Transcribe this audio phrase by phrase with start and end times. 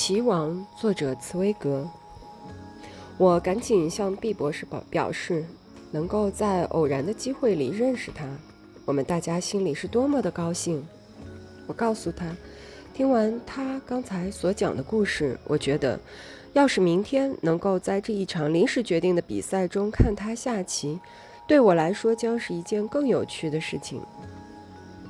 [0.00, 1.84] 棋王，作者茨威格。
[3.16, 5.44] 我赶紧向毕博士表表示，
[5.90, 8.24] 能够在偶然的机会里认识他，
[8.84, 10.86] 我们大家心里是多么的高兴。
[11.66, 12.32] 我告诉他，
[12.94, 15.98] 听完他刚才所讲的故事，我觉得，
[16.52, 21.00] 要是明天能够在这一场临时决定的比赛中看他下棋，
[21.48, 24.00] 对我来说将是一件更有趣的事情。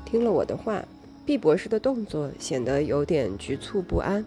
[0.07, 0.83] 听了我的话，
[1.27, 4.25] 毕博士的动作显得有点局促不安。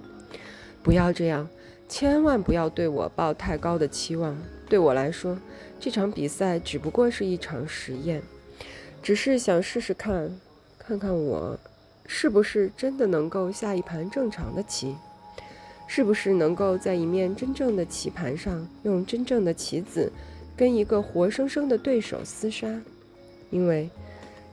[0.84, 1.48] 不要这样，
[1.88, 4.38] 千万不要对我抱太高的期望。
[4.68, 5.38] 对我来说，
[5.80, 8.22] 这场比赛只不过是一场实验，
[9.04, 10.40] 只是想试试看，
[10.80, 11.60] 看看我
[12.08, 14.96] 是不是真的能够下一盘正常的棋，
[15.88, 20.12] 是不是能够在一面真正的棋盘上用真正的棋子
[20.56, 22.68] 跟一个活生生的对手厮杀。
[23.50, 23.90] 因为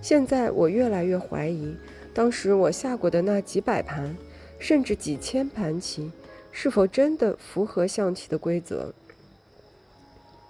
[0.02, 1.74] 现在我越来越怀疑，
[2.12, 4.16] 当时我下过的那几百盘。
[4.58, 6.10] 甚至几千盘棋，
[6.50, 8.92] 是否真的符合象棋的规则？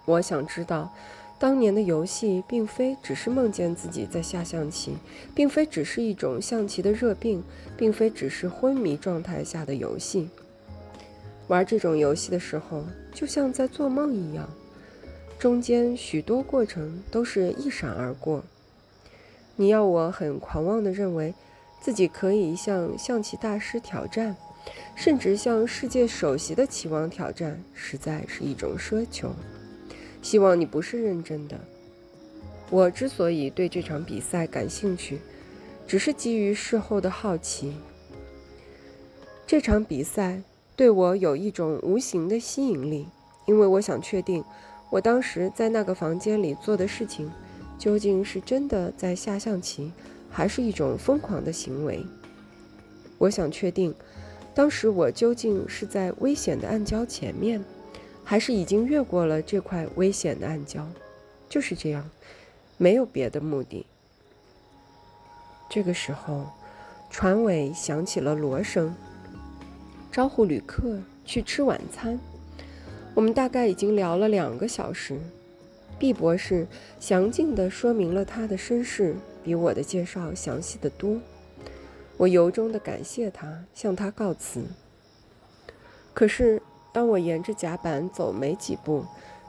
[0.05, 0.91] 我想知道，
[1.37, 4.97] 当年的游戏并非只是梦见自己在下象棋，
[5.35, 7.43] 并非只是一种象棋的热病，
[7.77, 10.29] 并非只是昏迷状态下的游戏。
[11.47, 14.49] 玩这种游戏的时候，就像在做梦一样，
[15.37, 18.43] 中间许多过程都是一闪而过。
[19.55, 21.33] 你要我很狂妄地认为。
[21.79, 24.35] 自己可以向象棋大师挑战，
[24.95, 29.31] 甚至向世界首席的棋王挑战，实在是一种奢求。
[30.21, 31.59] 希望你不是认真的。
[32.69, 35.19] 我之所以对这场比赛感兴趣，
[35.87, 37.73] 只是基于事后的好奇。
[39.47, 40.43] 这场比赛
[40.75, 43.07] 对我有一种无形的吸引力，
[43.47, 44.43] 因为我想确定，
[44.91, 47.31] 我当时在那个房间里做的事情，
[47.79, 49.91] 究竟是真的在下象棋。
[50.31, 52.05] 还是一种疯狂的行为。
[53.17, 53.93] 我想确定，
[54.53, 57.63] 当时我究竟是在危险的暗礁前面，
[58.23, 60.83] 还是已经越过了这块危险的暗礁。
[61.49, 62.09] 就是这样，
[62.77, 63.85] 没有别的目的。
[65.69, 66.47] 这个时候，
[67.09, 68.95] 船尾响起了锣声，
[70.11, 72.19] 招呼旅客去吃晚餐。
[73.15, 75.19] 我们大概已经聊了两个小时。
[75.97, 76.65] 毕博士
[76.99, 79.15] 详尽地说明了他的身世。
[79.43, 81.19] 比我的介绍详细的多，
[82.17, 84.63] 我由衷的感谢他，向他告辞。
[86.13, 86.61] 可是，
[86.91, 89.05] 当我沿着甲板走没几步，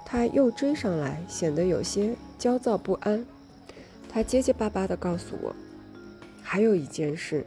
[0.07, 3.25] 他又追上来，显得有些焦躁不安。
[4.09, 5.55] 他结结巴巴地告诉我
[6.43, 7.45] ：“还有一件事，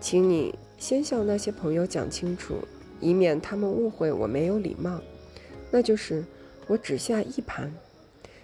[0.00, 2.56] 请你先向那些朋友讲清楚，
[3.00, 5.00] 以免他们误会我没有礼貌。
[5.70, 6.24] 那就是
[6.66, 7.72] 我只下一盘。”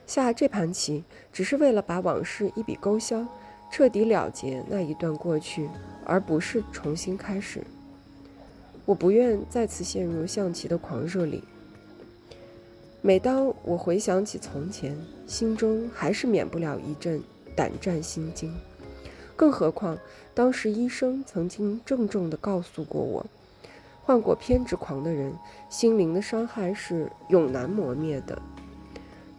[0.06, 3.26] 下这盘棋只是为了把往事一笔勾销，
[3.70, 5.68] 彻底了结那一段过去，
[6.04, 7.62] 而不是重新开始。
[8.84, 11.42] 我不愿再次陷入象棋的狂热里。
[13.00, 17.22] 每当我回想起从前，心中还是免不了一阵
[17.56, 18.54] 胆战心惊。
[19.36, 19.98] 更何况
[20.32, 23.26] 当时医生曾经郑重地告诉过我，
[24.02, 25.34] 患过偏执狂的人，
[25.68, 28.40] 心灵的伤害是永难磨灭的。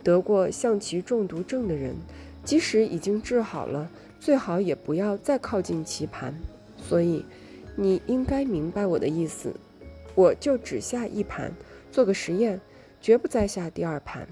[0.05, 1.95] 得过象棋中毒症的人，
[2.43, 3.89] 即使已经治好了，
[4.19, 6.31] 最好也不要再靠近棋盘。
[6.77, 7.25] 所以，
[7.75, 9.51] 你应该明白我的意思。
[10.13, 11.51] 我就只下一盘，
[11.91, 12.61] 做个实验，
[13.01, 14.27] 绝不再下第二盘。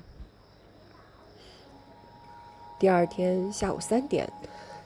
[2.79, 4.31] 第二天下午三点，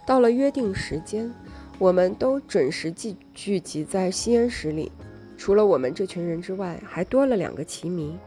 [0.06, 1.30] 到了约定时间，
[1.78, 4.90] 我们都准时聚聚集在吸烟室里。
[5.38, 8.18] 除了我们这群人之外，还多了两个棋迷。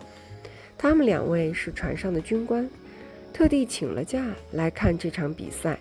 [0.83, 2.67] 他们两位是船上的军官，
[3.35, 5.79] 特地请了假来看这场比赛。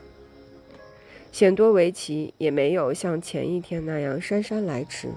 [1.31, 5.07] 显多维奇也没有像前一天那样姗姗来迟。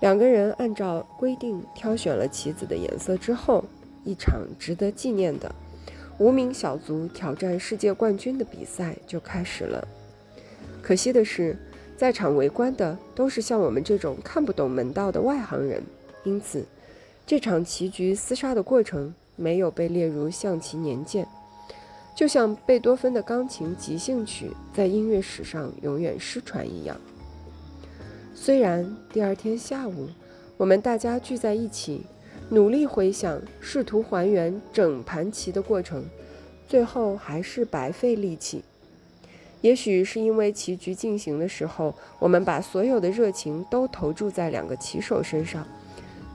[0.00, 3.64] 两个人按照规定挑选了棋子的颜色之后，
[4.04, 5.50] 一场值得纪念的
[6.18, 9.88] 无名小卒挑战世界冠军的比赛就开始了。
[10.82, 11.56] 可惜的是，
[11.96, 15.82] 在场围观的都是像我们这种看不懂门道的外行人，
[16.24, 16.62] 因此。
[17.30, 21.24] 这场棋局厮杀的过程没有被列入象棋年鉴，
[22.12, 26.96] 就像贝多芬的钢琴即兴曲在音乐史上永远失传一样。
[28.34, 30.08] 虽然第二天下午
[30.56, 32.02] 我们大家聚在一起，
[32.48, 36.04] 努力回想、试图还原整盘棋的过程，
[36.66, 38.64] 最后还是白费力气。
[39.60, 45.64] 也许是因为棋局进行的时候，我们把所有的热情都投注在两个棋手身上。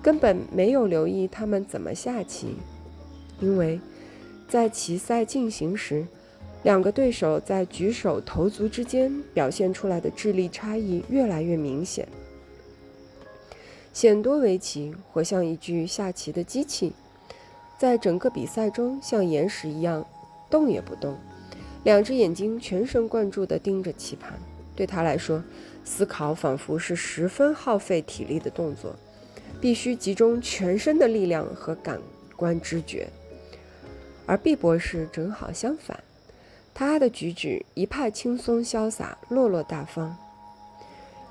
[0.05, 2.57] 根本没有留意他们怎么下棋，
[3.39, 3.79] 因为
[4.47, 6.05] 在棋赛进行时，
[6.61, 12.07] 两个对手在举手投足之间表现出来的智力差异越来越明显。
[13.93, 16.93] 显多维奇活像一具下棋的机器，
[17.79, 20.05] 在整个比赛中像岩石一样
[20.51, 21.17] 动也不动，
[21.83, 24.37] 两只眼睛全神贯注地盯着棋盘。
[24.75, 25.43] 对他来说，
[25.83, 28.95] 思考仿佛是十分耗费体力的动作，
[29.59, 31.99] 必须集中全身的力量和感
[32.35, 33.07] 官知觉。
[34.25, 36.03] 而毕博士正好相反，
[36.73, 40.15] 他的举止一派轻松潇洒、落落大方。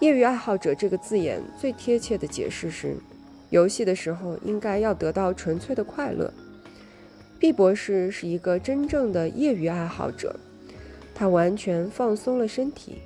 [0.00, 2.96] 业余爱好者这个字眼最贴切的解释是，
[3.50, 6.32] 游戏的时候应该要得到纯粹的快乐。
[7.38, 10.34] 毕博士是一个真正的业余爱好者，
[11.14, 12.98] 他完全放松了身体。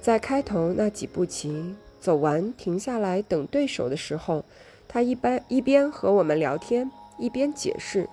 [0.00, 1.74] 在开头那几步棋
[2.06, 4.44] 走完停下来等对手的时候，
[4.86, 6.88] 他一般一边和我们聊天，
[7.18, 8.08] 一边解释。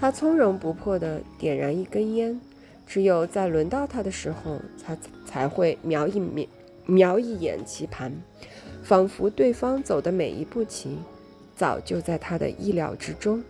[0.00, 2.40] 他从容不迫地点燃一根烟，
[2.86, 4.96] 只有在轮到他的时候，才
[5.26, 6.46] 才会瞄一瞄
[6.86, 8.10] 瞄一眼棋盘，
[8.82, 10.96] 仿佛对方走的每一步棋，
[11.54, 13.44] 早就在他的意料之中。